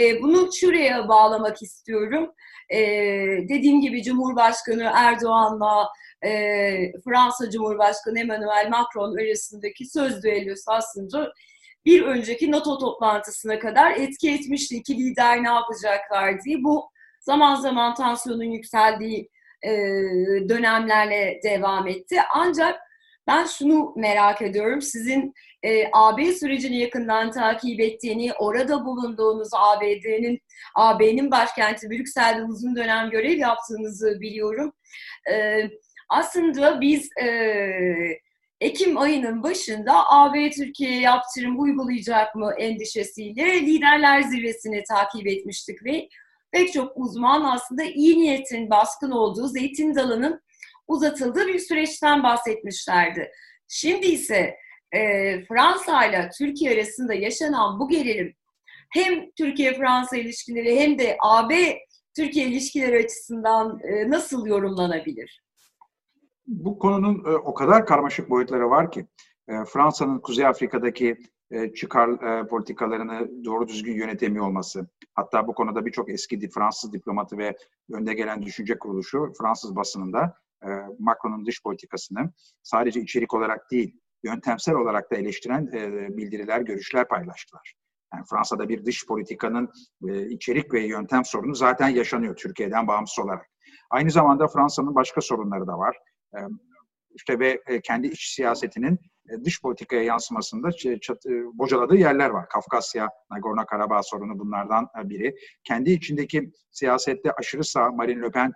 E, 0.00 0.22
bunu 0.22 0.52
şuraya 0.52 1.08
bağlamak 1.08 1.62
istiyorum. 1.62 2.32
E, 2.70 2.78
dediğim 3.48 3.80
gibi 3.80 4.02
Cumhurbaşkanı 4.02 4.90
Erdoğan'la 4.94 5.88
e, 6.24 6.30
Fransa 7.04 7.50
Cumhurbaşkanı 7.50 8.18
Emmanuel 8.20 8.68
Macron 8.70 9.16
arasındaki 9.16 9.86
söz 9.86 10.22
düellosu 10.22 10.72
aslında 10.72 11.32
bir 11.84 12.02
önceki 12.02 12.50
NATO 12.50 12.78
toplantısına 12.78 13.58
kadar 13.58 13.90
etki 13.90 14.30
etmişti. 14.30 14.76
İki 14.76 14.96
lider 14.96 15.42
ne 15.42 15.48
yapacaklar 15.48 16.42
diye. 16.42 16.64
Bu 16.64 16.90
zaman 17.20 17.54
zaman 17.54 17.94
tansiyonun 17.94 18.50
yükseldiği 18.50 19.28
e, 19.62 19.70
dönemlerle 20.48 21.40
devam 21.44 21.88
etti. 21.88 22.16
Ancak 22.34 22.80
ben 23.26 23.46
şunu 23.46 23.92
merak 23.96 24.42
ediyorum. 24.42 24.82
Sizin 24.82 25.34
e, 25.62 25.84
AB 25.92 26.32
sürecini 26.32 26.78
yakından 26.78 27.30
takip 27.30 27.80
ettiğini, 27.80 28.32
orada 28.32 28.84
bulunduğunuz 28.84 29.48
ABD'nin 29.54 30.40
AB'nin 30.74 31.30
başkenti 31.30 31.90
Brüksel'de 31.90 32.42
uzun 32.42 32.76
dönem 32.76 33.10
görev 33.10 33.38
yaptığınızı 33.38 34.20
biliyorum. 34.20 34.72
E, 35.32 35.62
aslında 36.08 36.80
biz 36.80 37.08
e, 37.22 37.28
Ekim 38.62 38.98
ayının 38.98 39.42
başında 39.42 40.10
AB 40.10 40.50
Türkiye'ye 40.50 41.00
yaptırım 41.00 41.60
uygulayacak 41.60 42.34
mı 42.34 42.54
endişesiyle 42.58 43.60
liderler 43.60 44.22
zirvesini 44.22 44.84
takip 44.88 45.26
etmiştik 45.26 45.84
ve 45.84 46.08
pek 46.52 46.72
çok 46.72 46.92
uzman 46.96 47.44
aslında 47.44 47.82
iyi 47.82 48.18
niyetin 48.18 48.70
baskın 48.70 49.10
olduğu 49.10 49.48
zeytin 49.48 49.94
dalının 49.94 50.42
uzatıldığı 50.88 51.46
bir 51.46 51.58
süreçten 51.58 52.22
bahsetmişlerdi. 52.22 53.30
Şimdi 53.68 54.06
ise 54.06 54.56
e, 54.92 55.00
Fransa 55.44 56.04
ile 56.04 56.30
Türkiye 56.38 56.72
arasında 56.72 57.14
yaşanan 57.14 57.80
bu 57.80 57.88
gerilim 57.88 58.34
hem 58.90 59.30
Türkiye-Fransa 59.30 60.16
ilişkileri 60.16 60.80
hem 60.80 60.98
de 60.98 61.16
AB-Türkiye 61.20 62.46
ilişkileri 62.46 63.04
açısından 63.04 63.80
e, 63.84 64.10
nasıl 64.10 64.46
yorumlanabilir? 64.46 65.42
Bu 66.52 66.78
konunun 66.78 67.24
e, 67.24 67.36
o 67.36 67.54
kadar 67.54 67.86
karmaşık 67.86 68.30
boyutları 68.30 68.70
var 68.70 68.90
ki 68.90 69.06
e, 69.48 69.64
Fransa'nın 69.64 70.18
Kuzey 70.18 70.46
Afrika'daki 70.46 71.16
e, 71.50 71.72
çıkar 71.72 72.10
politikalarını 72.48 73.44
doğru 73.44 73.68
düzgün 73.68 73.94
yönetemiyor 73.94 74.46
olması. 74.46 74.88
Hatta 75.14 75.46
bu 75.46 75.54
konuda 75.54 75.86
birçok 75.86 76.10
eski 76.10 76.50
Fransız 76.50 76.92
diplomatı 76.92 77.38
ve 77.38 77.56
önde 77.92 78.14
gelen 78.14 78.42
düşünce 78.42 78.78
kuruluşu 78.78 79.32
Fransız 79.38 79.76
basınında 79.76 80.34
Macron'un 80.98 81.46
dış 81.46 81.62
politikasını 81.62 82.30
sadece 82.62 83.00
içerik 83.00 83.34
olarak 83.34 83.70
değil, 83.70 84.00
yöntemsel 84.22 84.74
olarak 84.74 85.10
da 85.10 85.16
eleştiren 85.16 85.72
bildiriler, 86.16 86.60
görüşler 86.60 87.08
paylaştılar. 87.08 87.74
Yani 88.14 88.24
Fransa'da 88.30 88.68
bir 88.68 88.84
dış 88.84 89.06
politikanın 89.06 89.70
içerik 90.28 90.74
ve 90.74 90.86
yöntem 90.86 91.24
sorunu 91.24 91.54
zaten 91.54 91.88
yaşanıyor 91.88 92.36
Türkiye'den 92.36 92.86
bağımsız 92.86 93.24
olarak. 93.24 93.46
Aynı 93.90 94.10
zamanda 94.10 94.48
Fransa'nın 94.48 94.94
başka 94.94 95.20
sorunları 95.20 95.66
da 95.66 95.78
var 95.78 95.96
işte 97.14 97.38
ve 97.38 97.60
kendi 97.84 98.06
iç 98.06 98.34
siyasetinin 98.34 98.98
dış 99.44 99.62
politikaya 99.62 100.02
yansımasında 100.02 100.68
bocaladığı 101.52 101.96
yerler 101.96 102.30
var. 102.30 102.48
Kafkasya, 102.48 103.08
Nagorno-Karabağ 103.30 104.02
sorunu 104.02 104.38
bunlardan 104.38 104.88
biri. 105.04 105.34
Kendi 105.64 105.90
içindeki 105.90 106.52
siyasette 106.70 107.32
aşırı 107.32 107.64
sağ 107.64 107.90
Marine 107.90 108.22
Le 108.22 108.30
Pen 108.30 108.52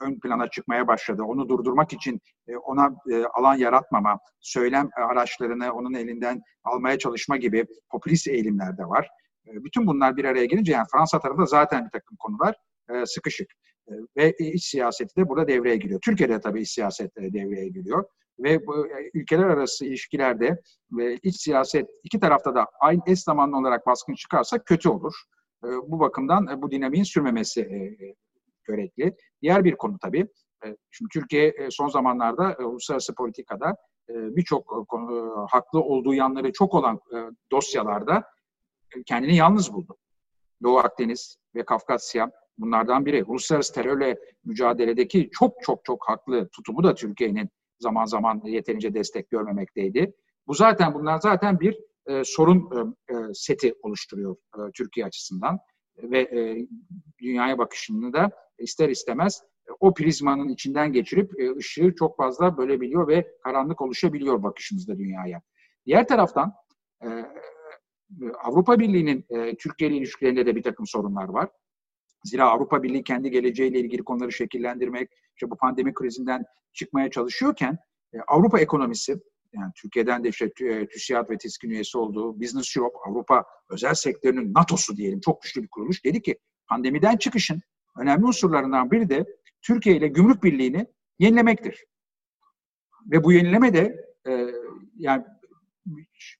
ön 0.00 0.20
plana 0.20 0.50
çıkmaya 0.50 0.88
başladı. 0.88 1.22
Onu 1.22 1.48
durdurmak 1.48 1.92
için 1.92 2.20
ona 2.64 2.94
alan 3.34 3.54
yaratmama, 3.54 4.18
söylem 4.40 4.88
araçlarını 4.96 5.72
onun 5.72 5.94
elinden 5.94 6.42
almaya 6.64 6.98
çalışma 6.98 7.36
gibi 7.36 7.66
popülist 7.90 8.28
eğilimler 8.28 8.78
de 8.78 8.84
var. 8.84 9.08
Bütün 9.46 9.86
bunlar 9.86 10.16
bir 10.16 10.24
araya 10.24 10.44
gelince 10.44 10.72
yani 10.72 10.86
Fransa 10.92 11.20
tarafında 11.20 11.46
zaten 11.46 11.84
bir 11.84 11.90
takım 11.90 12.16
konular 12.16 12.54
sıkışık. 13.04 13.48
Ve 14.16 14.34
iç 14.38 14.64
siyaseti 14.64 15.16
de 15.16 15.28
burada 15.28 15.48
devreye 15.48 15.76
giriyor. 15.76 16.00
Türkiye'de 16.00 16.40
tabii 16.40 16.62
iç 16.62 16.70
siyaset 16.70 17.16
devreye 17.16 17.68
giriyor 17.68 18.04
ve 18.38 18.66
bu 18.66 18.86
e, 18.86 19.10
ülkeler 19.14 19.44
arası 19.44 19.86
ilişkilerde 19.86 20.62
ve 20.92 21.16
iç 21.22 21.40
siyaset 21.40 21.90
iki 22.04 22.20
tarafta 22.20 22.54
da 22.54 22.66
aynı 22.80 23.00
eş 23.06 23.20
zamanlı 23.20 23.56
olarak 23.56 23.86
baskın 23.86 24.14
çıkarsa 24.14 24.58
kötü 24.64 24.88
olur. 24.88 25.14
Bu 25.62 26.00
bakımdan 26.00 26.48
e, 26.48 26.62
bu 26.62 26.70
dinamiğin 26.70 27.04
sürmemesi 27.04 27.60
e, 27.60 27.96
gerekli. 28.68 29.16
Diğer 29.42 29.64
bir 29.64 29.76
konu 29.76 29.98
tabii. 29.98 30.28
Şimdi 30.90 31.08
Türkiye 31.12 31.54
son 31.70 31.88
zamanlarda 31.88 32.56
uluslararası 32.58 33.14
politikada 33.14 33.76
birçok 34.08 34.88
haklı 35.50 35.80
olduğu 35.80 36.14
yanları 36.14 36.52
çok 36.52 36.74
olan 36.74 37.00
dosyalarda 37.52 38.24
kendini 39.06 39.36
yalnız 39.36 39.72
buldu. 39.72 39.96
Doğu 40.62 40.78
Akdeniz 40.78 41.36
ve 41.54 41.64
Kafkasya 41.64 42.30
bunlardan 42.58 43.06
biri. 43.06 43.24
Uluslararası 43.24 43.74
terörle 43.74 44.18
mücadeledeki 44.44 45.30
çok 45.32 45.54
çok 45.62 45.84
çok 45.84 46.08
haklı 46.08 46.48
tutumu 46.48 46.84
da 46.84 46.94
Türkiye'nin 46.94 47.48
zaman 47.78 48.04
zaman 48.04 48.42
yeterince 48.44 48.94
destek 48.94 49.30
görmemekteydi. 49.30 50.14
Bu 50.46 50.54
zaten 50.54 50.94
bunlar 50.94 51.18
zaten 51.20 51.60
bir 51.60 51.78
e, 52.06 52.22
sorun 52.24 52.70
e, 53.08 53.14
e 53.14 53.16
seti 53.34 53.74
oluşturuyor 53.82 54.36
e, 54.56 54.60
Türkiye 54.74 55.06
açısından 55.06 55.58
ve 56.02 56.20
e, 56.20 56.66
dünyaya 57.20 57.58
bakışını 57.58 58.12
da 58.12 58.30
ister 58.58 58.88
istemez 58.88 59.42
e, 59.68 59.70
o 59.80 59.94
prizmanın 59.94 60.48
içinden 60.48 60.92
geçirip 60.92 61.40
e, 61.40 61.56
ışığı 61.56 61.94
çok 61.98 62.16
fazla 62.16 62.56
bölebiliyor 62.56 63.08
ve 63.08 63.36
karanlık 63.42 63.80
oluşabiliyor 63.80 64.42
bakışımızda 64.42 64.98
dünyaya. 64.98 65.42
Diğer 65.86 66.08
taraftan 66.08 66.52
e, 67.04 67.08
Avrupa 68.44 68.78
Birliği'nin 68.78 69.24
e, 69.30 69.56
Türkiye 69.56 69.90
ile 69.90 69.96
ilişkilerinde 69.96 70.46
de 70.46 70.56
bir 70.56 70.62
takım 70.62 70.86
sorunlar 70.86 71.28
var. 71.28 71.48
Zira 72.24 72.50
Avrupa 72.50 72.82
Birliği 72.82 73.04
kendi 73.04 73.30
geleceğiyle 73.30 73.80
ilgili 73.80 74.04
konuları 74.04 74.32
şekillendirmek, 74.32 75.10
işte 75.36 75.50
bu 75.50 75.56
pandemi 75.56 75.94
krizinden 75.94 76.44
çıkmaya 76.72 77.10
çalışıyorken 77.10 77.78
e, 78.14 78.18
Avrupa 78.28 78.60
ekonomisi 78.60 79.20
yani 79.52 79.72
Türkiye'den 79.76 80.24
de 80.24 80.28
işte 80.28 80.52
TÜSİAD 80.86 81.30
ve 81.30 81.38
TİSK'in 81.38 81.70
üyesi 81.70 81.98
olduğu 81.98 82.40
Business 82.40 82.76
Europe, 82.76 82.96
Avrupa 83.08 83.44
özel 83.70 83.94
sektörünün 83.94 84.54
NATO'su 84.54 84.96
diyelim 84.96 85.20
çok 85.20 85.42
güçlü 85.42 85.62
bir 85.62 85.68
kuruluş 85.68 86.04
dedi 86.04 86.22
ki 86.22 86.38
pandemiden 86.68 87.16
çıkışın 87.16 87.62
önemli 87.98 88.24
unsurlarından 88.24 88.90
biri 88.90 89.08
de 89.08 89.26
Türkiye 89.62 89.96
ile 89.96 90.08
gümrük 90.08 90.44
birliğini 90.44 90.86
yenilemektir. 91.18 91.84
Ve 93.10 93.24
bu 93.24 93.32
yenileme 93.32 93.74
de 93.74 94.04
e, 94.28 94.46
yani 94.96 95.24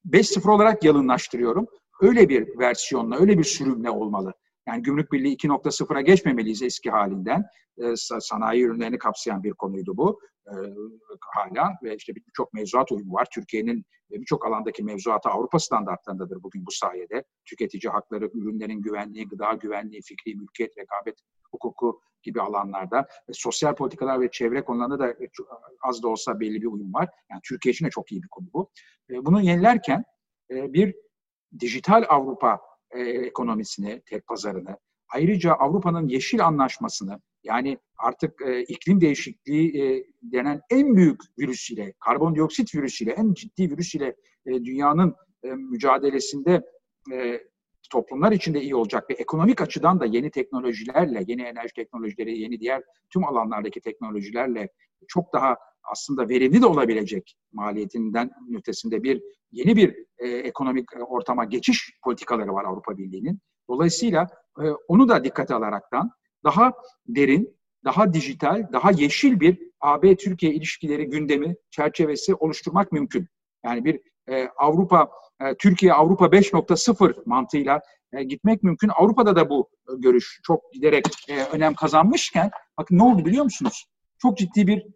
5-0 0.06 0.50
olarak 0.50 0.84
yalınlaştırıyorum. 0.84 1.66
Öyle 2.00 2.28
bir 2.28 2.58
versiyonla, 2.58 3.20
öyle 3.20 3.38
bir 3.38 3.44
sürümle 3.44 3.90
olmalı. 3.90 4.34
Yani 4.69 4.83
gümrük 4.83 5.12
birliği 5.12 5.37
2.0'a 5.37 6.00
geçmemeliyiz 6.00 6.62
eski 6.62 6.90
halinden. 6.90 7.45
E, 7.78 7.97
sanayi 8.21 8.62
ürünlerini 8.62 8.99
kapsayan 8.99 9.42
bir 9.42 9.52
konuydu 9.52 9.97
bu 9.97 10.21
e, 10.47 10.54
hala 11.35 11.73
ve 11.83 11.97
işte 11.97 12.14
birçok 12.14 12.52
mevzuat 12.52 12.92
uyumu 12.92 13.12
var. 13.12 13.28
Türkiye'nin 13.35 13.85
birçok 14.11 14.47
alandaki 14.47 14.85
mevzuatı 14.85 15.28
Avrupa 15.28 15.59
standartlarındadır 15.59 16.42
bugün 16.42 16.66
bu 16.66 16.71
sayede. 16.71 17.25
Tüketici 17.45 17.90
hakları, 17.90 18.31
ürünlerin 18.35 18.83
güvenliği, 18.83 19.28
gıda 19.28 19.52
güvenliği, 19.52 20.02
fikri 20.02 20.35
mülkiyet, 20.35 20.78
rekabet 20.78 21.19
hukuku 21.52 22.00
gibi 22.23 22.40
alanlarda 22.40 23.00
e, 23.00 23.33
sosyal 23.33 23.75
politikalar 23.75 24.21
ve 24.21 24.31
çevre 24.31 24.64
konularında 24.64 24.99
da 24.99 25.11
e, 25.11 25.28
az 25.83 26.02
da 26.02 26.09
olsa 26.09 26.40
belli 26.40 26.62
bir 26.62 26.66
uyum 26.66 26.95
var. 26.95 27.09
Yani 27.31 27.40
Türkiye 27.45 27.73
için 27.73 27.87
de 27.87 27.90
çok 27.90 28.12
iyi 28.12 28.23
bir 28.23 28.28
konu 28.28 28.47
bu. 28.52 28.71
E, 29.11 29.26
bunu 29.26 29.42
yenilerken 29.42 30.04
e, 30.50 30.73
bir 30.73 30.95
dijital 31.61 32.04
Avrupa 32.09 32.61
e, 32.92 33.00
ekonomisini, 33.00 34.02
tek 34.06 34.26
pazarını, 34.26 34.76
ayrıca 35.12 35.52
Avrupa'nın 35.52 36.08
yeşil 36.08 36.46
anlaşmasını 36.46 37.20
yani 37.44 37.78
artık 37.99 38.42
e, 38.46 38.62
iklim 38.62 39.00
değişikliği 39.00 39.82
e, 39.82 40.04
denen 40.22 40.61
en 40.70 40.96
büyük 40.96 41.20
virüs 41.38 41.70
ile, 41.70 41.94
karbondioksit 42.00 42.75
virüsüyle, 42.75 43.12
en 43.12 43.34
ciddi 43.34 43.70
virüs 43.70 43.94
ile 43.94 44.16
e, 44.46 44.64
dünyanın 44.64 45.14
e, 45.44 45.49
mücadelesinde 45.50 46.62
e, 47.12 47.40
toplumlar 47.92 48.32
için 48.32 48.54
de 48.54 48.62
iyi 48.62 48.76
olacak 48.76 49.11
ve 49.11 49.14
ekonomik 49.14 49.61
açıdan 49.61 50.00
da 50.00 50.04
yeni 50.04 50.30
teknolojilerle, 50.30 51.25
yeni 51.26 51.42
enerji 51.42 51.75
teknolojileri, 51.75 52.38
yeni 52.38 52.61
diğer 52.61 52.82
tüm 53.11 53.25
alanlardaki 53.25 53.80
teknolojilerle 53.80 54.68
çok 55.08 55.32
daha 55.32 55.56
aslında 55.84 56.28
verimli 56.28 56.62
de 56.62 56.66
olabilecek 56.66 57.34
maliyetinden 57.52 58.30
ötesinde 58.58 59.02
bir 59.02 59.22
yeni 59.50 59.76
bir 59.76 59.96
e, 60.18 60.28
ekonomik 60.28 60.88
ortama 61.08 61.44
geçiş 61.44 61.99
politikaları 62.04 62.52
var 62.54 62.64
Avrupa 62.64 62.99
Birliği'nin. 62.99 63.38
Dolayısıyla 63.68 64.26
e, 64.62 64.64
onu 64.88 65.08
da 65.08 65.25
dikkate 65.25 65.54
alaraktan 65.54 66.11
daha 66.44 66.72
derin, 67.06 67.56
daha 67.84 68.12
dijital, 68.12 68.66
daha 68.72 68.90
yeşil 68.90 69.40
bir 69.40 69.58
AB-Türkiye 69.80 70.54
ilişkileri 70.54 71.06
gündemi 71.06 71.56
çerçevesi 71.70 72.34
oluşturmak 72.34 72.92
mümkün. 72.92 73.28
Yani 73.64 73.84
bir 73.84 74.00
e, 74.28 74.48
Avrupa, 74.56 75.10
e, 75.40 75.54
Türkiye 75.54 75.92
Avrupa 75.92 76.26
5.0 76.26 77.22
mantığıyla 77.26 77.80
e, 78.12 78.22
gitmek 78.22 78.62
mümkün. 78.62 78.88
Avrupa'da 78.88 79.36
da 79.36 79.50
bu 79.50 79.70
e, 79.88 79.92
görüş 79.98 80.40
çok 80.42 80.72
giderek 80.72 81.04
önem 81.52 81.74
kazanmışken, 81.74 82.50
bakın 82.78 82.98
ne 82.98 83.02
oldu 83.02 83.24
biliyor 83.24 83.44
musunuz? 83.44 83.84
Çok 84.18 84.38
ciddi 84.38 84.66
bir 84.66 84.86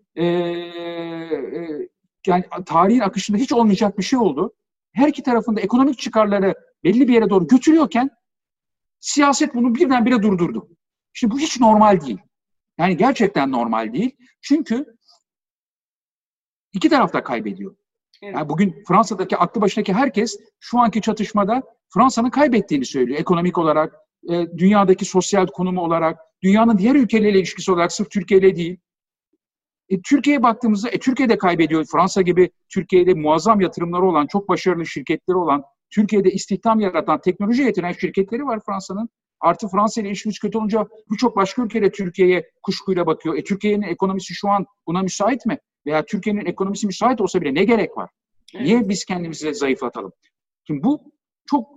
yani 2.26 2.44
tarihin 2.66 3.00
akışında 3.00 3.38
hiç 3.38 3.52
olmayacak 3.52 3.98
bir 3.98 4.02
şey 4.02 4.18
oldu. 4.18 4.54
Her 4.92 5.08
iki 5.08 5.22
tarafında 5.22 5.60
ekonomik 5.60 5.98
çıkarları 5.98 6.54
belli 6.84 7.08
bir 7.08 7.14
yere 7.14 7.30
doğru 7.30 7.46
götürüyorken 7.46 8.10
siyaset 9.00 9.54
bunu 9.54 9.74
birdenbire 9.74 10.22
durdurdu. 10.22 10.68
Şimdi 11.12 11.34
bu 11.34 11.38
hiç 11.38 11.60
normal 11.60 12.00
değil. 12.00 12.18
Yani 12.78 12.96
gerçekten 12.96 13.52
normal 13.52 13.92
değil. 13.92 14.16
Çünkü 14.40 14.96
iki 16.72 16.88
taraf 16.88 17.12
da 17.12 17.22
kaybediyor. 17.22 17.76
Evet. 18.22 18.34
Yani 18.34 18.48
bugün 18.48 18.84
Fransa'daki 18.88 19.36
aklı 19.36 19.60
başındaki 19.60 19.92
herkes 19.92 20.38
şu 20.60 20.78
anki 20.78 21.00
çatışmada 21.00 21.62
Fransa'nın 21.94 22.30
kaybettiğini 22.30 22.84
söylüyor. 22.84 23.20
Ekonomik 23.20 23.58
olarak, 23.58 23.94
e, 24.30 24.46
dünyadaki 24.58 25.04
sosyal 25.04 25.46
konumu 25.46 25.80
olarak, 25.80 26.18
dünyanın 26.42 26.78
diğer 26.78 26.94
ülkeleriyle 26.94 27.38
ilişkisi 27.38 27.72
olarak 27.72 27.92
sırf 27.92 28.10
Türkiye 28.10 28.40
ile 28.40 28.56
değil. 28.56 28.76
E, 29.88 30.00
Türkiye'ye 30.00 30.42
baktığımızda 30.42 30.88
e, 30.88 30.98
Türkiye 30.98 31.28
de 31.28 31.38
kaybediyor. 31.38 31.84
Fransa 31.92 32.22
gibi 32.22 32.50
Türkiye'de 32.68 33.14
muazzam 33.14 33.60
yatırımları 33.60 34.06
olan, 34.06 34.26
çok 34.26 34.48
başarılı 34.48 34.86
şirketleri 34.86 35.36
olan, 35.36 35.62
Türkiye'de 35.90 36.30
istihdam 36.30 36.80
yaratan, 36.80 37.20
teknoloji 37.20 37.64
getiren 37.64 37.92
şirketleri 37.92 38.46
var 38.46 38.60
Fransa'nın. 38.66 39.08
Artı 39.40 39.68
Fransa 39.68 40.00
ile 40.00 40.08
ilişkimiz 40.08 40.38
kötü 40.38 40.58
olunca 40.58 40.86
birçok 41.10 41.36
başka 41.36 41.62
ülkede 41.62 41.90
Türkiye'ye 41.90 42.50
kuşkuyla 42.62 43.06
bakıyor. 43.06 43.36
E 43.38 43.44
Türkiye'nin 43.44 43.82
ekonomisi 43.82 44.34
şu 44.34 44.48
an 44.48 44.66
buna 44.86 45.02
müsait 45.02 45.46
mi? 45.46 45.58
Veya 45.86 46.04
Türkiye'nin 46.04 46.46
ekonomisi 46.46 46.86
müsait 46.86 47.20
olsa 47.20 47.40
bile 47.40 47.54
ne 47.54 47.64
gerek 47.64 47.96
var? 47.96 48.10
Niye 48.54 48.88
biz 48.88 49.04
kendimizi 49.04 49.54
zayıflatalım? 49.54 50.12
Şimdi 50.66 50.82
bu 50.84 51.00
çok 51.46 51.68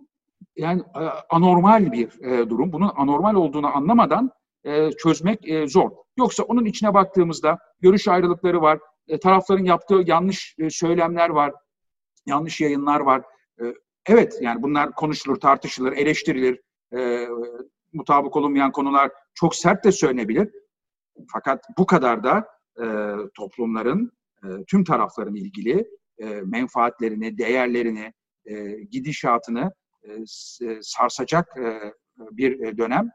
yani 0.56 0.82
e, 0.82 1.04
anormal 1.30 1.92
bir 1.92 2.22
e, 2.22 2.50
durum. 2.50 2.74
Bunun 2.74 2.92
anormal 2.96 3.36
olduğunu 3.36 3.76
anlamadan 3.76 4.32
e, 4.64 4.92
çözmek 4.92 5.50
e, 5.50 5.68
zor. 5.68 5.92
Yoksa 6.18 6.44
onun 6.44 6.66
içine 6.66 6.94
baktığımızda 6.94 7.58
görüş 7.82 8.08
ayrılıkları 8.08 8.62
var. 8.62 8.80
E, 9.08 9.20
tarafların 9.20 9.66
yaptığı 9.66 10.04
yanlış 10.06 10.56
e, 10.60 10.70
söylemler 10.70 11.30
var. 11.30 11.54
Yanlış 12.26 12.62
yayınlar 12.62 13.00
var. 13.00 13.22
E, 13.62 13.64
evet 14.06 14.38
yani 14.42 14.64
bunlar 14.64 14.92
konuşulur, 14.92 15.36
tartışılır, 15.36 15.92
eleştirilir 15.92 16.60
e, 16.98 17.28
mutabık 17.94 18.36
olunmayan 18.36 18.72
konular 18.72 19.12
çok 19.34 19.56
sert 19.56 19.84
de 19.86 19.92
söylenebilir. 19.92 20.50
Fakat 21.34 21.64
bu 21.78 21.86
kadar 21.86 22.24
da 22.24 22.48
e, 22.84 22.88
toplumların, 23.36 24.12
e, 24.44 24.48
tüm 24.68 24.84
tarafların 24.84 25.36
ilgili 25.36 25.88
e, 26.18 26.26
menfaatlerini, 26.26 27.38
değerlerini, 27.38 28.14
e, 28.46 28.84
gidişatını 28.92 29.72
e, 30.04 30.12
e 30.66 30.80
sarsacak 30.82 31.58
e, 31.58 31.94
bir 32.32 32.78
dönem 32.78 33.10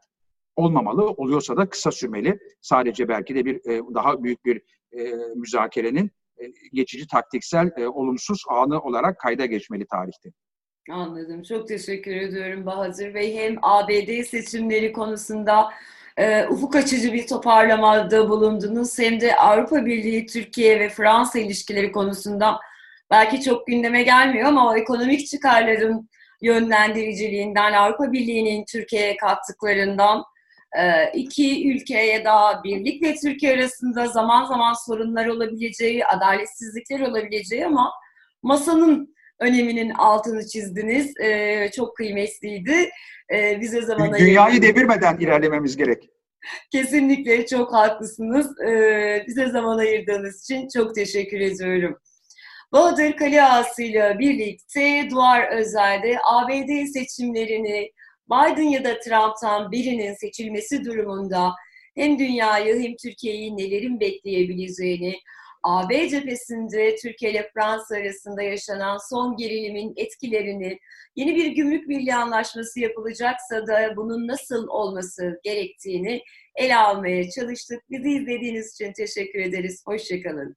olmamalı. 0.55 1.03
Oluyorsa 1.03 1.57
da 1.57 1.69
kısa 1.69 1.91
sürmeli. 1.91 2.39
Sadece 2.61 3.07
belki 3.07 3.35
de 3.35 3.45
bir 3.45 3.55
e, 3.55 3.81
daha 3.93 4.23
büyük 4.23 4.45
bir 4.45 4.61
e, 4.91 5.13
müzakerenin 5.35 6.11
e, 6.37 6.51
geçici 6.73 7.07
taktiksel 7.07 7.71
e, 7.77 7.87
olumsuz 7.87 8.43
anı 8.49 8.81
olarak 8.81 9.19
kayda 9.19 9.45
geçmeli 9.45 9.85
tarihte. 9.87 10.29
Anladım. 10.89 11.43
Çok 11.43 11.67
teşekkür 11.67 12.15
ediyorum 12.15 12.65
Bahadır 12.65 13.13
Bey. 13.13 13.37
Hem 13.37 13.57
ABD 13.61 14.23
seçimleri 14.23 14.93
konusunda 14.93 15.69
e, 16.17 16.45
ufuk 16.45 16.75
açıcı 16.75 17.13
bir 17.13 17.27
toparlamada 17.27 18.29
bulundunuz. 18.29 18.99
Hem 18.99 19.21
de 19.21 19.35
Avrupa 19.35 19.85
Birliği, 19.85 20.25
Türkiye 20.25 20.79
ve 20.79 20.89
Fransa 20.89 21.39
ilişkileri 21.39 21.91
konusunda 21.91 22.59
belki 23.11 23.41
çok 23.41 23.67
gündeme 23.67 24.03
gelmiyor 24.03 24.47
ama 24.47 24.69
o 24.69 24.75
ekonomik 24.75 25.27
çıkarların 25.27 26.09
yönlendiriciliğinden, 26.41 27.73
Avrupa 27.73 28.11
Birliği'nin 28.11 28.65
Türkiye'ye 28.65 29.17
kattıklarından 29.17 30.23
e, 30.77 31.11
iki 31.13 31.71
ülkeye 31.71 32.25
daha 32.25 32.63
birlikle 32.63 33.15
Türkiye 33.15 33.53
arasında 33.53 34.07
zaman 34.07 34.45
zaman 34.45 34.73
sorunlar 34.73 35.25
olabileceği, 35.25 36.05
adaletsizlikler 36.05 36.99
olabileceği 36.99 37.65
ama 37.65 37.91
masanın 38.43 39.14
öneminin 39.39 39.89
altını 39.89 40.47
çizdiniz. 40.47 41.19
E, 41.19 41.69
çok 41.75 41.97
kıymetliydi. 41.97 42.89
E, 43.33 43.61
bize 43.61 43.81
zaman 43.81 44.13
Dünyayı 44.13 44.61
devirmeden 44.61 45.17
ilerlememiz 45.17 45.77
gerek. 45.77 46.09
Kesinlikle 46.71 47.45
çok 47.45 47.73
haklısınız. 47.73 48.61
E, 48.61 49.23
bize 49.27 49.49
zaman 49.49 49.77
ayırdığınız 49.77 50.43
için 50.43 50.67
çok 50.73 50.95
teşekkür 50.95 51.39
ediyorum. 51.39 51.97
Bahadır 52.71 53.15
Kaliağası 53.15 53.83
ile 53.83 54.15
birlikte 54.19 55.07
Duvar 55.11 55.57
Özel'de 55.57 56.17
ABD 56.25 56.85
seçimlerini 56.93 57.91
Biden 58.31 58.69
ya 58.69 58.83
da 58.83 58.99
Trump'tan 58.99 59.71
birinin 59.71 60.13
seçilmesi 60.13 60.85
durumunda 60.85 61.51
hem 61.95 62.19
dünyayı 62.19 62.79
hem 62.79 62.95
Türkiye'yi 62.95 63.57
nelerin 63.57 63.99
bekleyebileceğini, 63.99 65.15
AB 65.65 66.09
cephesinde 66.09 66.95
Türkiye 66.95 67.31
ile 67.31 67.49
Fransa 67.53 67.95
arasında 67.95 68.41
yaşanan 68.41 68.97
son 69.09 69.37
gerilimin 69.37 69.93
etkilerini, 69.95 70.79
yeni 71.15 71.35
bir 71.35 71.47
gümrük 71.47 71.89
birliği 71.89 72.15
anlaşması 72.15 72.79
yapılacaksa 72.79 73.67
da 73.67 73.95
bunun 73.95 74.27
nasıl 74.27 74.67
olması 74.67 75.39
gerektiğini 75.43 76.21
ele 76.55 76.75
almaya 76.75 77.29
çalıştık. 77.29 77.83
Bizi 77.89 78.09
izlediğiniz 78.09 78.73
için 78.73 78.93
teşekkür 78.93 79.39
ederiz. 79.39 79.83
Hoşçakalın. 79.85 80.55